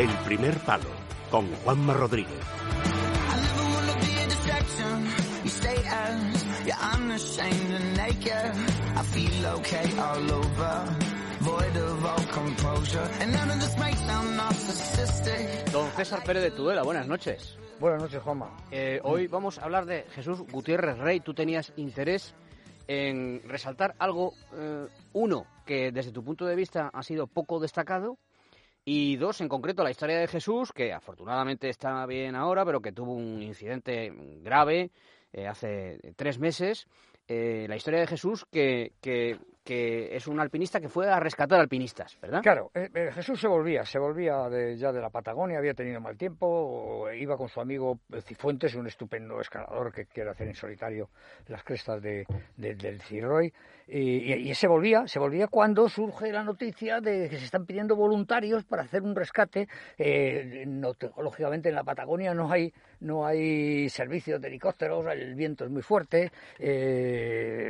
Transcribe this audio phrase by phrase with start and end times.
[0.00, 0.88] El primer palo
[1.30, 2.40] con Juanma Rodríguez.
[15.70, 17.58] Don César Pérez de Tudela, buenas noches.
[17.78, 18.56] Buenas noches, Juanma.
[18.70, 21.20] Eh, hoy vamos a hablar de Jesús Gutiérrez Rey.
[21.20, 22.34] Tú tenías interés
[22.88, 28.16] en resaltar algo, eh, uno, que desde tu punto de vista ha sido poco destacado,
[28.92, 32.90] y dos, en concreto, la historia de Jesús, que afortunadamente está bien ahora, pero que
[32.90, 34.90] tuvo un incidente grave
[35.32, 36.88] eh, hace tres meses.
[37.28, 42.18] la historia de Jesús, que, que, que es un alpinista que fue a rescatar alpinistas,
[42.20, 42.40] ¿verdad?
[42.42, 46.00] Claro, eh, eh, Jesús se volvía, se volvía de, ya de la Patagonia, había tenido
[46.00, 51.10] mal tiempo, iba con su amigo Cifuentes, un estupendo escalador que quiere hacer en solitario
[51.48, 53.52] las crestas de, del Cirroy,
[53.92, 58.64] y, se volvía, se volvía cuando surge la noticia de que se están pidiendo voluntarios
[58.64, 59.66] para hacer un rescate.
[59.98, 60.64] Eh,
[61.16, 65.82] lógicamente en la Patagonia no hay, no hay servicios de helicópteros, el viento es muy
[65.82, 66.30] fuerte.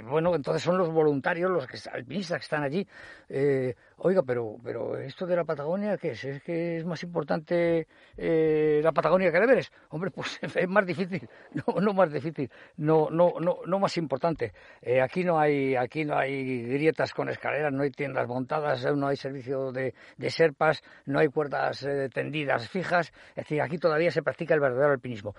[0.04, 2.86] bueno, entonces son los voluntarios los que alpinistas que están allí.
[3.28, 6.24] Eh, oiga, pero, pero esto de la Patagonia, ¿qué es?
[6.24, 9.72] ¿Es que es más importante eh, la Patagonia que el Everest?
[9.90, 11.28] Hombre, pues es más difícil,
[11.66, 14.52] no, no más difícil, no, no, no, no más importante.
[14.80, 19.06] Eh, aquí no hay, aquí no hay grietas con escaleras, no hay tiendas montadas, no
[19.06, 23.12] hay servicio de, de serpas, no hay cuerdas tendidas fijas.
[23.30, 25.34] Es decir, aquí todavía se practica el verdadero alpinismo.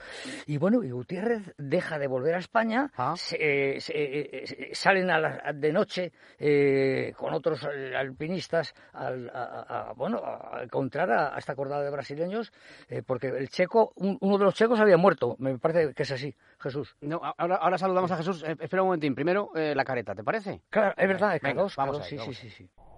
[0.45, 3.15] Y bueno, y Gutiérrez deja de volver a España, ah.
[3.15, 8.50] salen a la, de noche eh, con otros alpinistas
[8.93, 12.51] al, a, bueno, a encontrar a, esta cordada de brasileños,
[12.89, 16.35] eh, porque el checo, uno de los checos había muerto, me parece que es así,
[16.59, 16.95] Jesús.
[17.01, 18.43] No, ahora, ahora saludamos a Jesús.
[18.43, 20.61] Eh, espera un momentín, primero la careta, ¿te parece?
[20.69, 22.69] Claro, es verdad, es Venga, vamos sí, sí, sí, sí.
[22.69, 22.90] K2.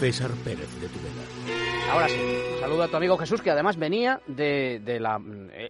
[0.00, 1.92] César Pérez de Tudela.
[1.92, 2.18] Ahora sí,
[2.58, 5.20] saludo a tu amigo Jesús, que además venía de, de la...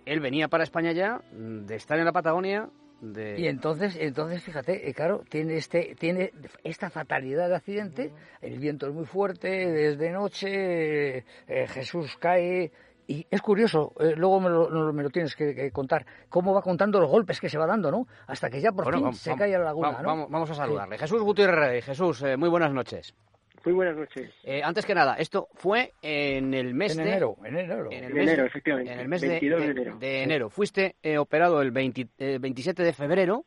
[0.06, 2.68] Él venía para España ya, de estar en la Patagonia,
[3.00, 3.40] de...
[3.40, 6.30] Y entonces, entonces fíjate, eh, claro, tiene este, tiene
[6.62, 11.18] esta fatalidad de accidente, el viento es muy fuerte, desde noche,
[11.48, 12.70] eh, Jesús cae,
[13.08, 17.00] y es curioso, eh, luego me lo, me lo tienes que, contar, cómo va contando
[17.00, 18.06] los golpes que se va dando, ¿no?
[18.28, 20.28] Hasta que ya por fin se cae a la laguna, ¿no?
[20.28, 20.98] Vamos, a saludarle.
[20.98, 23.12] Jesús Gutiérrez, Jesús, eh, muy buenas noches.
[23.64, 24.30] Muy buenas noches.
[24.42, 27.02] Eh, antes que nada, esto fue en el mes de...
[27.02, 27.36] enero.
[27.44, 28.92] En enero, en el mes, enero, efectivamente.
[28.92, 30.50] En el mes de, enero.
[30.50, 33.44] Fuiste operado el 27 de febrero.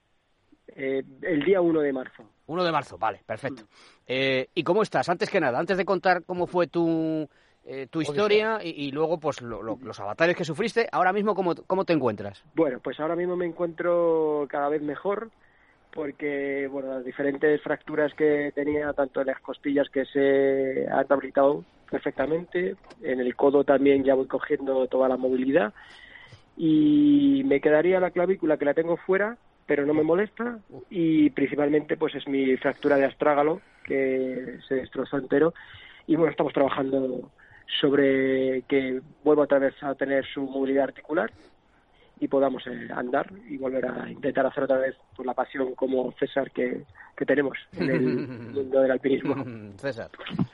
[0.75, 2.23] el día 1 de marzo.
[2.45, 3.63] 1 de marzo, vale, perfecto.
[4.07, 4.43] Mm.
[4.53, 5.09] ¿Y cómo estás?
[5.09, 7.27] Antes que nada, antes de contar cómo fue tu
[7.65, 10.89] eh, tu historia y, luego pues los avatares que sufriste.
[10.91, 12.43] Ahora mismo, ¿cómo, ¿cómo te encuentras?
[12.55, 15.31] Bueno, pues ahora mismo me encuentro cada vez mejor
[15.93, 21.63] porque bueno las diferentes fracturas que tenía tanto en las costillas que se han rehabilitado
[21.89, 25.73] perfectamente en el codo también ya voy cogiendo toda la movilidad
[26.57, 30.59] y me quedaría la clavícula que la tengo fuera pero no me molesta
[30.89, 35.53] y principalmente pues es mi fractura de astrágalo que se destrozó entero
[36.07, 37.31] y bueno estamos trabajando
[37.79, 41.31] sobre que vuelva otra vez a tener su movilidad articular
[42.23, 46.13] y podamos eh, andar y volver a intentar hacer otra vez por la pasión como
[46.13, 46.85] César que,
[47.15, 48.01] que tenemos en el
[48.55, 49.35] mundo del alpinismo.
[49.77, 50.09] César.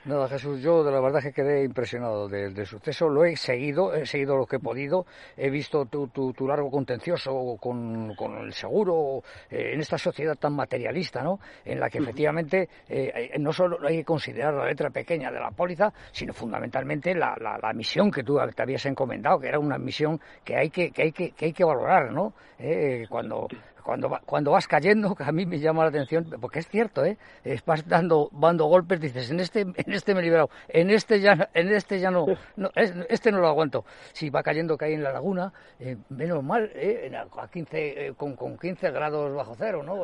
[0.05, 3.09] Nada, Jesús, yo de la verdad que quedé impresionado del, suceso.
[3.09, 5.05] Lo he seguido, he seguido lo que he podido.
[5.37, 10.53] He visto tu, tu, largo contencioso con, con el seguro eh, en esta sociedad tan
[10.53, 11.39] materialista, ¿no?
[11.63, 15.51] En la que efectivamente eh, no solo hay que considerar la letra pequeña de la
[15.51, 19.77] póliza, sino fundamentalmente la, la, la misión que tú te habías encomendado, que era una
[19.77, 22.33] misión que hay que, que, hay que, que, hay que valorar, ¿no?
[22.57, 23.47] Eh, cuando
[23.89, 27.17] cuando, cuando vas cayendo, que a mí me llama la atención, porque es cierto, ¿eh?
[27.65, 31.49] vas dando, dando golpes, dices, en este, en este me he liberado, en este ya,
[31.55, 33.85] en este ya no, no este no lo aguanto.
[34.13, 37.11] Si va cayendo, cae en la laguna, eh, menos mal, ¿eh?
[37.15, 40.03] a 15, eh, con, con 15 grados bajo cero, ¿no?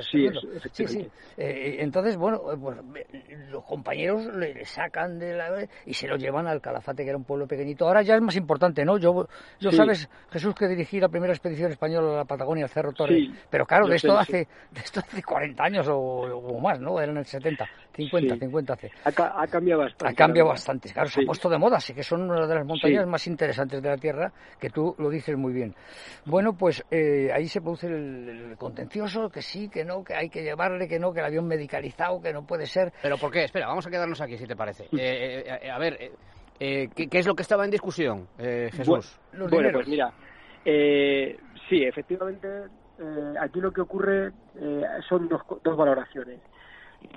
[0.00, 0.28] sí,
[0.72, 1.08] sí, sí.
[1.36, 2.78] Eh, entonces, bueno, pues,
[3.50, 7.24] los compañeros le, sacan de la y se lo llevan al Calafate, que era un
[7.24, 7.86] pueblo pequeñito.
[7.86, 8.96] Ahora ya es más importante, ¿no?
[8.96, 9.28] Yo,
[9.60, 13.17] yo sabes, Jesús, que dirigí la primera expedición española a la Patagonia, al Cerro Torres,
[13.50, 17.00] pero claro, de esto, hace, de esto hace 40 años o, más, ¿no?
[17.00, 18.90] Eran el 70, 50, 50 hace.
[19.04, 20.12] Ha, cambiado bastante.
[20.12, 22.66] Ha cambiado bastante, claro, se ha puesto de moda, sí que son una de las
[22.66, 25.74] montañas más interesantes de la Tierra, que tú lo dices muy bien.
[26.24, 30.42] Bueno, pues eh, ahí se produce el, contencioso, que sí, que no, que hay que
[30.42, 32.92] llevarle, que no, que el avión medicalizado, que no puede ser.
[33.02, 33.44] ¿Pero por qué?
[33.44, 34.84] Espera, vamos a quedarnos aquí, si te parece.
[34.84, 36.12] Eh, eh, a ver
[36.60, 39.18] Eh, ¿qué, es lo que estaba en discusión, eh, Jesús?
[39.32, 40.12] Bueno, pues mira,
[40.64, 41.38] eh,
[41.68, 42.48] sí, efectivamente,
[42.98, 46.40] eh, aquí lo que ocurre eh, son dos, dos valoraciones.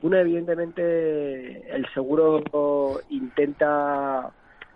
[0.04, 4.31] Una, evidentemente, el seguro intenta,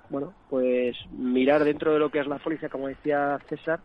[0.10, 3.80] bueno, pues mirar dentro de lo que es la póliza, como decía César,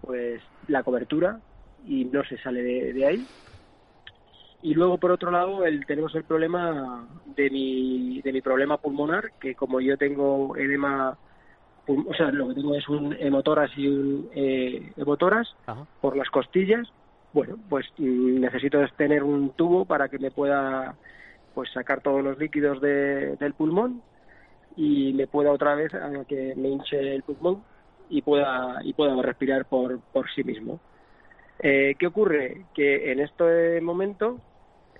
[0.00, 1.40] pues la cobertura
[1.86, 3.26] y no se sale de, ahí.
[4.62, 9.32] Y luego, por otro lado, el, tenemos el problema de mi, de mi problema pulmonar,
[9.38, 11.18] que como yo tengo edema,
[11.86, 15.54] o sea, lo que tengo es un hemotoras y un eh, hemotoras
[16.00, 16.88] por las costillas,
[17.32, 20.94] bueno, pues mm, necesito tener un tubo para que me pueda
[21.54, 24.02] pues sacar todos los líquidos del pulmón
[24.76, 27.62] y me pueda otra vez a que me hinche el pulmón
[28.08, 30.80] y pueda y pueda respirar por, por sí mismo.
[31.60, 32.66] Eh, ¿Qué ocurre?
[32.74, 34.40] Que en este momento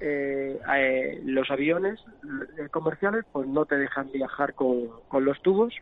[0.00, 2.00] eh, eh, los aviones
[2.70, 5.74] comerciales pues no te dejan viajar con, con los tubos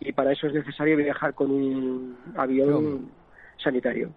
[0.00, 3.10] y para eso es necesario viajar con un avión
[3.62, 4.10] sanitario.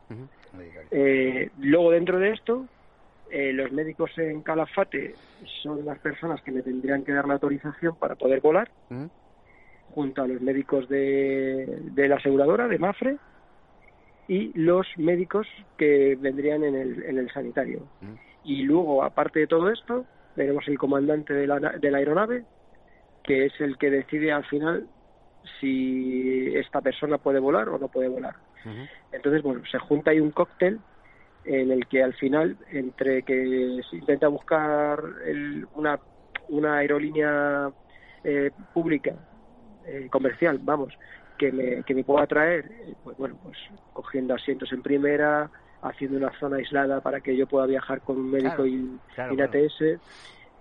[1.59, 2.67] luego dentro de esto,
[3.31, 5.15] los médicos en Calafate
[5.61, 8.69] son las personas que me tendrían que dar la autorización para poder volar,
[9.89, 13.17] junto a los médicos de, de la aseguradora, de Mafre,
[14.27, 15.47] y los médicos
[15.77, 17.87] que vendrían en el, en el sanitario.
[18.43, 20.05] Y luego, aparte de todo esto,
[20.35, 22.43] tenemos el comandante de la, de la aeronave,
[23.23, 24.87] que es el que decide al final
[25.59, 28.35] si esta persona puede volar o no puede volar.
[29.11, 30.79] Entonces, bueno, se junta ahí un cóctel
[31.45, 35.99] en el que al final, entre que se intenta buscar el, una,
[36.47, 37.69] una aerolínea
[38.23, 39.13] eh, pública,
[39.85, 40.93] eh, comercial, vamos,
[41.37, 42.71] que me, que me pueda traer,
[43.03, 43.57] pues bueno, pues
[43.91, 45.49] cogiendo asientos en primera,
[45.83, 49.99] haciendo una zona aislada para que yo pueda viajar con un médico y, ATS.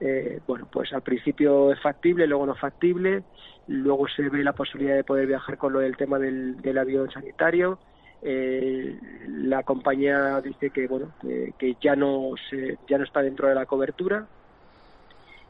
[0.00, 3.22] Eh, bueno, pues al principio es factible, luego no es factible,
[3.68, 7.10] luego se ve la posibilidad de poder viajar con lo del tema del, del avión
[7.10, 7.78] sanitario.
[8.22, 8.98] Eh,
[9.28, 11.12] la compañía dice que bueno
[11.58, 14.28] que, ya no se, ya no está dentro de la cobertura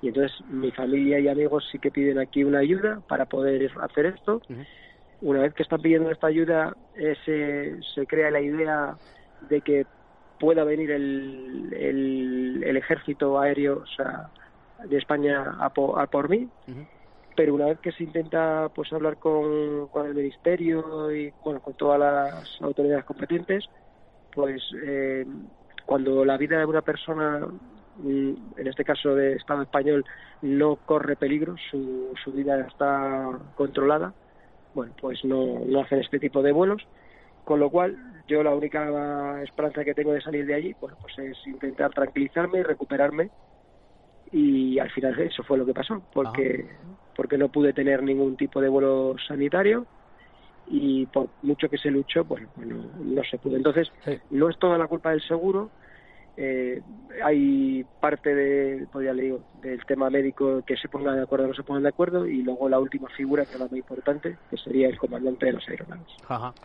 [0.00, 4.06] y entonces mi familia y amigos sí que piden aquí una ayuda para poder hacer
[4.06, 4.40] esto
[5.22, 8.96] una vez que están pidiendo esta ayuda, eh, se, crea la idea
[9.48, 9.86] de que
[10.38, 13.84] pueda venir el, el, ejército aéreo
[14.84, 16.48] de España a, por mí.
[17.36, 21.74] Pero una vez que se intenta pues hablar con, con el ministerio y bueno con
[21.74, 23.64] todas las autoridades competentes,
[24.34, 25.24] pues eh,
[25.86, 27.46] cuando la vida de una persona,
[27.96, 30.04] mm, en este caso de Estado español,
[30.42, 34.12] no corre peligro, su, su vida está controlada,
[34.74, 36.82] bueno, pues no, no hacen este tipo de vuelos,
[37.44, 37.96] con lo cual
[38.26, 42.60] yo la única esperanza que tengo de salir de allí, bueno, pues es intentar tranquilizarme
[42.60, 43.30] y recuperarme.
[44.30, 46.66] Y al final eso fue lo que pasó, porque
[47.14, 49.86] porque no pude tener ningún tipo de vuelo sanitario
[50.66, 53.56] y por mucho que se luchó, pues bueno, no se pudo.
[53.56, 53.90] Entonces,
[54.30, 55.70] no es toda la culpa del seguro,
[56.36, 56.80] eh,
[57.22, 61.48] hay parte de, pues le digo, del tema médico que se ponga de acuerdo o
[61.48, 64.38] no se pongan de acuerdo y luego la última figura que es la más importante
[64.48, 66.08] que sería el comandante de los aeronaves.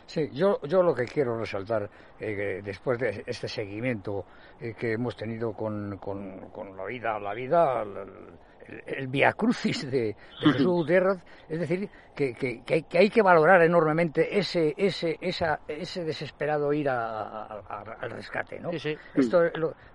[0.05, 4.25] Sí, yo, yo lo que quiero resaltar eh, después de este seguimiento
[4.61, 7.83] eh, que hemos tenido con, con, con la vida, la vida,
[8.85, 11.19] el, via crucis de, Jesús Gutiérrez,
[11.49, 16.89] es decir, que, que, que, hay, que valorar enormemente ese, ese, esa, ese desesperado ir
[16.89, 18.71] al rescate, ¿no?
[18.71, 19.43] Esto,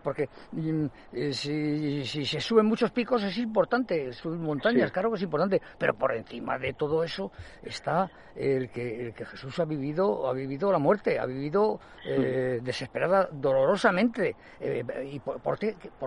[0.02, 5.16] porque mm, eh, si, si, se suben muchos picos es importante, subir montañas, claro que
[5.16, 9.64] es importante, pero por encima de todo eso está el que, el que Jesús ha
[9.64, 15.58] vivido, ha vivido la muerte, ha vivido eh, desesperada, dolorosamente, eh, y por, por,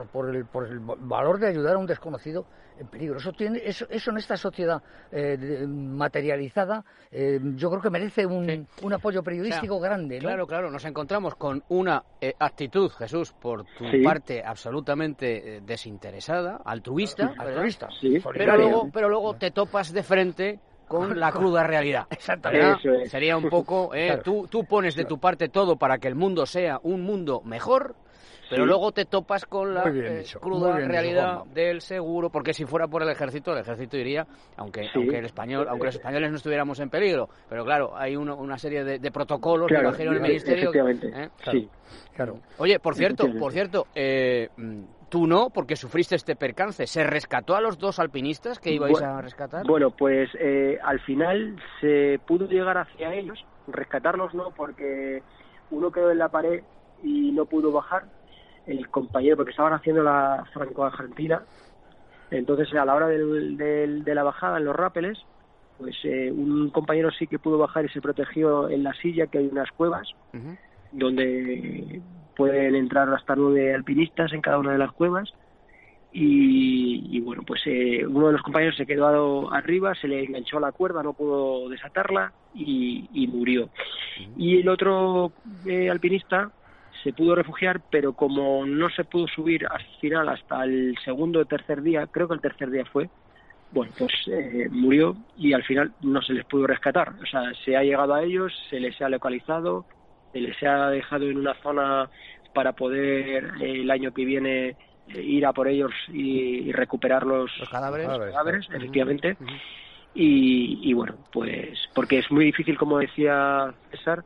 [0.08, 2.46] por, el, por el valor de ayudar a un desconocido
[2.80, 3.18] en peligro.
[3.18, 4.82] Eso, tiene, eso, eso en esta sociedad
[5.12, 10.20] eh, materializada eh, yo creo que merece un, un apoyo periodístico grande.
[10.20, 17.34] Claro, claro, nos encontramos con una eh, actitud, Jesús, por tu parte absolutamente desinteresada, altruista,
[17.38, 17.90] altruista
[18.34, 22.06] pero, luego, pero luego te topas de frente con la cruda realidad.
[22.10, 23.08] Exactamente.
[23.08, 23.92] Sería un poco,
[24.24, 27.96] tú, tú pones de tu parte todo para que el mundo sea un mundo mejor
[28.50, 33.02] pero luego te topas con la eh, cruda realidad del seguro, porque si fuera por
[33.04, 34.26] el ejército, el ejército iría,
[34.58, 38.58] aunque, aunque el español, aunque los españoles no estuviéramos en peligro, pero claro, hay una
[38.58, 40.72] serie de, protocolos que bajaron el ministerio.
[40.74, 41.30] ¿eh?
[41.52, 41.70] Sí,
[42.16, 42.40] claro.
[42.58, 44.50] Oye, por cierto, por cierto, eh,
[45.10, 46.86] tú no, porque sufriste este percance.
[46.88, 49.66] ¿Se rescató a los dos alpinistas que ibais a rescatar?
[49.66, 50.30] Bueno, pues
[50.84, 55.24] al final se pudo llegar hacia ellos, rescatarlos no, porque
[55.72, 56.64] uno quedó en la pared
[57.04, 58.06] y no pudo bajar
[58.68, 61.44] el compañero, porque estaban haciendo la franco-argentina.
[62.32, 65.18] Entonces, a la hora del, de la bajada en los rápeles,
[65.78, 69.40] pues eh, un compañero sí que pudo bajar y se protegió en la silla, que
[69.40, 70.08] hay unas cuevas,
[70.92, 72.02] donde
[72.36, 75.34] pueden entrar hasta nueve alpinistas en cada una de las cuevas.
[76.18, 80.72] Y, bueno, pues eh, uno de los compañeros se quedó arriba, se le enganchó la
[80.72, 83.70] cuerda, no pudo desatarla y, murió.
[84.38, 85.34] Y el otro
[85.66, 86.52] eh, alpinista
[87.06, 91.46] se pudo refugiar, pero como no se pudo subir al final hasta el segundo o
[91.46, 93.12] tercer día, creo que el tercer día fue,
[93.72, 97.14] bueno, pues eh, murió y al final no se les pudo rescatar.
[97.22, 99.86] O sea, se ha llegado a ellos, se les ha localizado,
[100.34, 102.10] se les ha dejado en una zona
[102.56, 107.52] para poder eh, el año que viene eh, ir a por ellos y, recuperar los,
[107.70, 109.38] cadáveres, efectivamente.
[110.16, 114.24] y, bueno, pues porque es muy difícil, como decía César,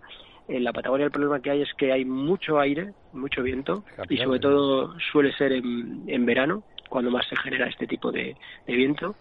[0.50, 4.18] en la Patagonia el problema que hay es que hay mucho aire, mucho viento y
[4.18, 9.16] sobre todo suele ser en, en verano cuando más se genera este tipo de viento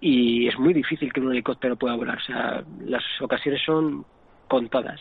[0.00, 2.18] y es muy difícil que un helicóptero pueda volar.
[2.18, 4.04] O sea, las ocasiones son
[4.46, 5.00] contadas.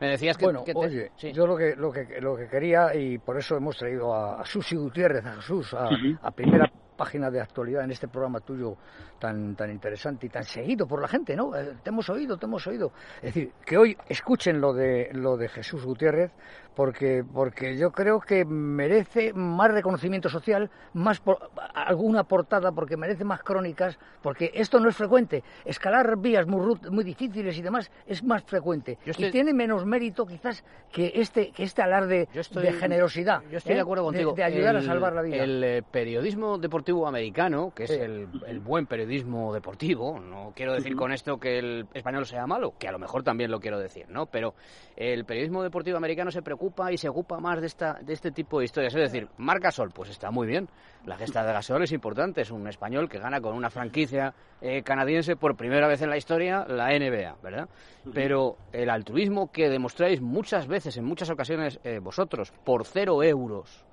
[0.00, 3.36] Me decías que, bueno, oye, yo lo que, lo que lo que quería y por
[3.36, 8.08] eso hemos traído a, Susi Gutiérrez, a Jesús, a primera página de actualidad en este
[8.08, 8.76] programa tuyo
[9.18, 11.54] tan, tan interesante y tan seguido por la gente, ¿no?
[11.56, 12.92] Eh, te hemos oído, te hemos oído.
[13.16, 16.32] Es decir, que hoy escuchen lo de, lo de Jesús Gutiérrez,
[16.76, 21.22] porque, porque yo creo que merece más reconocimiento social, más
[21.74, 25.42] alguna portada, porque merece más crónicas, porque esto no es frecuente.
[25.64, 28.98] Escalar vías muy, muy difíciles y demás es más frecuente.
[29.06, 30.62] Y tiene menos mérito quizás
[30.92, 33.42] que este, que este alarde de generosidad.
[33.50, 33.82] Yo estoy de ¿eh?
[33.82, 34.34] acuerdo contigo.
[34.34, 35.36] De, ayudar a salvar la vida.
[35.36, 40.20] El eh, periodismo deportivo americano, que es el, el buen periodismo deportivo.
[40.20, 43.50] No quiero decir con esto que el español sea malo, que a lo mejor también
[43.50, 44.26] lo quiero decir, ¿no?
[44.26, 44.54] Pero
[44.96, 48.58] el periodismo deportivo americano se preocupa y se ocupa más de esta de este tipo
[48.58, 48.94] de historias.
[48.94, 50.68] Es decir, Marca Sol, pues está muy bien.
[51.04, 52.40] La gesta de Gasol es importante.
[52.40, 56.16] Es un español que gana con una franquicia eh, canadiense por primera vez en la
[56.16, 57.68] historia la NBA, ¿verdad?
[58.12, 63.84] Pero el altruismo que demostráis muchas veces, en muchas ocasiones, eh, vosotros, por cero euros,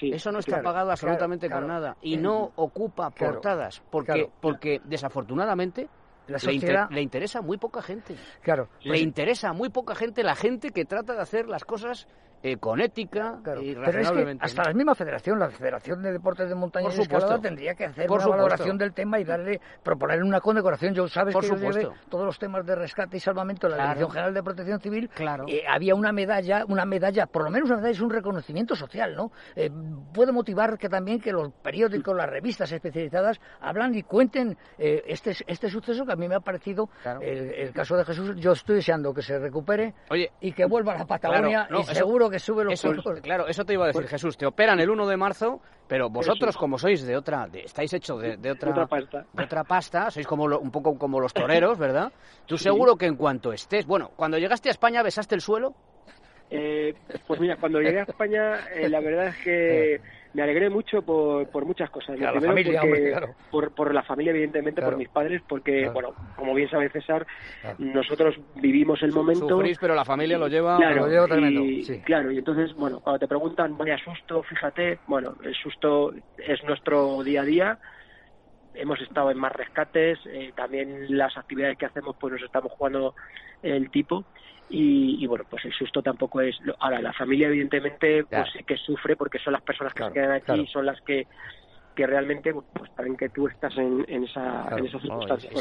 [0.00, 5.88] eso no está pagado absolutamente con nada y no ocupa portadas porque, porque desafortunadamente
[6.28, 8.14] le, interesa muy poca gente.
[8.42, 8.68] Claro.
[8.82, 12.06] Le interesa muy poca gente la gente que trata de hacer las cosas
[12.40, 16.48] eh, con ética y Pero es que hasta la misma federación, la Federación de Deportes
[16.48, 20.40] de Montaña y Escalada, tendría que hacer una valoración del tema y darle, proponer una
[20.40, 20.94] condecoración.
[20.94, 24.34] Yo sabes que yo todos los temas de rescate y salvamento en la Dirección General
[24.34, 25.08] de Protección Civil.
[25.08, 25.46] Claro.
[25.48, 29.16] Eh, había una medalla, una medalla, por lo menos una medalla es un reconocimiento social,
[29.16, 29.32] ¿no?
[29.56, 29.68] Eh,
[30.14, 35.70] puede motivar que también que los periódicos, las revistas especializadas hablan y cuenten este, este
[35.70, 36.88] suceso que a mí me ha parecido
[37.20, 38.36] el, caso de Jesús.
[38.36, 39.94] Yo estoy deseando que se recupere
[40.40, 42.92] y que vuelva a la Patagonia y seguro que sube los eso,
[43.22, 44.36] Claro, eso te iba a decir, pues Jesús.
[44.36, 48.50] Te operan el 1 de marzo, pero vosotros, como sois de otra, estáis hechos de,
[48.50, 49.26] otra, pasta.
[49.32, 52.12] de otra pasta, sois como un poco como los toreros, ¿verdad?
[52.46, 55.74] Tú seguro que en cuanto estés, bueno, cuando llegaste a España, besaste el suelo.
[56.50, 56.94] Eh,
[57.26, 60.00] pues mira, cuando llegué a España, eh, la verdad es que
[60.32, 62.18] me alegré mucho por, por muchas cosas.
[62.18, 62.82] la familia,
[63.50, 67.26] por, por la familia, evidentemente, por mis padres, porque, bueno, como bien sabe César,
[67.78, 69.48] nosotros vivimos el momento.
[69.48, 71.62] Sufrís, pero la familia lo lleva, claro, lo lleva tremendo.
[71.62, 76.62] Y, Claro, y entonces, bueno, cuando te preguntan, vaya susto, fíjate, bueno, el susto es
[76.64, 77.78] nuestro día a día.
[78.74, 83.14] Hemos estado en más rescates, eh, también las actividades que hacemos, pues nos estamos jugando
[83.62, 84.24] el tipo
[84.70, 86.56] y, bueno, pues el susto tampoco es...
[86.80, 90.32] Ahora, la familia evidentemente pues sí que sufre porque son las personas que se quedan
[90.32, 91.26] aquí, son las que
[91.98, 95.52] que realmente pues saben que tú estás en, en esa en esas circunstancias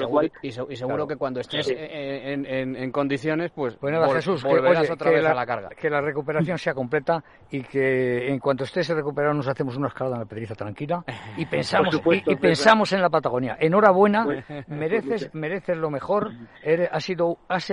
[0.44, 5.34] y, seguro, que cuando estés en, en, condiciones pues bueno Jesús volverás otra vez a
[5.34, 5.70] la carga.
[5.70, 10.18] que la recuperación sea completa y que en cuanto estés recuperado nos hacemos una escalada
[10.18, 11.04] en la pedriza tranquila
[11.38, 13.58] y pensamos y, pensamos en la Patagonia.
[13.60, 16.34] Enhorabuena pues, mereces mereces lo mejor.
[16.62, 17.64] Eres, has sido has,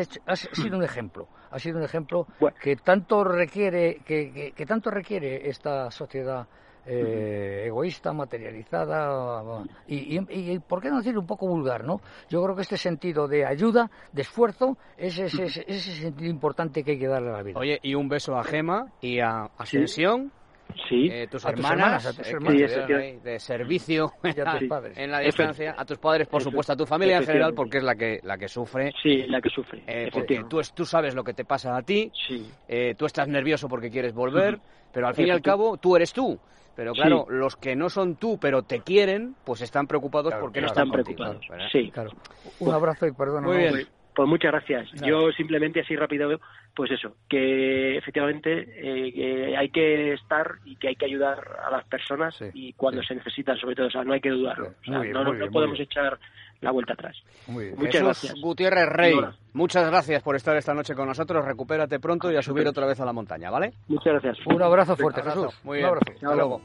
[0.52, 1.28] sido un ejemplo.
[1.50, 2.26] Ha sido un ejemplo
[2.62, 6.47] que tanto requiere que, que tanto requiere esta sociedad
[6.86, 11.84] eh, egoísta, materializada y, y, ¿por qué no decir un poco vulgar?
[11.84, 12.00] ¿no?
[12.28, 16.98] Yo creo que este sentido de ayuda, de esfuerzo, es ese, sentido importante que hay
[16.98, 17.58] que darle a la vida.
[17.58, 20.32] Oye, y un beso a Gema y a Ascensión.
[20.34, 20.43] Sí.
[20.90, 26.76] Eh, tus, hermanas, eh, de servicio en, la, distancia, a tus padres, por supuesto, a
[26.76, 28.92] tu familia en general, porque es la que la que sufre.
[29.02, 29.83] Sí, la que sufre.
[30.12, 32.49] porque tú, tú sabes lo que te pasa a ti, sí.
[32.97, 34.59] tú estás nervioso porque quieres volver,
[34.92, 36.38] pero al fin y al cabo tú eres tú.
[36.76, 40.66] Pero claro, los que no son tú, pero te quieren, pues están preocupados porque no
[40.66, 41.47] están, preocupados.
[41.71, 42.11] Sí, claro.
[42.59, 43.44] Un abrazo y perdón.
[43.44, 43.87] Muy bien.
[44.14, 44.92] Pues muchas gracias.
[45.04, 46.40] Yo simplemente así rápido,
[46.75, 51.71] pues eso, que efectivamente eh, que hay que estar y que hay que ayudar a
[51.71, 54.68] las personas y cuando se necesitan, sobre todo, o sea, no hay que dudarlo.
[54.68, 56.18] O sea, no, no podemos echar
[56.61, 57.16] la vuelta atrás.
[57.49, 58.35] Muchas gracias.
[58.40, 59.14] Gutiérrez Rey,
[59.52, 61.44] muchas gracias por estar esta noche con nosotros.
[61.44, 63.73] Recupérate pronto y a subir otra vez a la montaña, ¿vale?
[63.88, 64.47] Muchas gracias.
[64.47, 65.61] Un abrazo fuerte, Jesús.
[65.64, 65.90] Muy bien.
[65.90, 66.61] Hasta luego.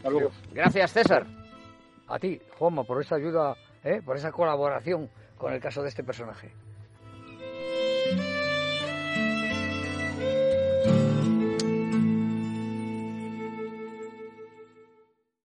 [0.53, 1.25] Gracias, César.
[2.07, 4.01] A ti, Juanma, por esa ayuda, ¿eh?
[4.03, 6.51] por esa colaboración con el caso de este personaje.